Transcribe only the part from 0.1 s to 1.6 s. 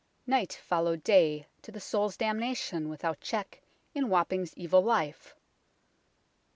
Night followed day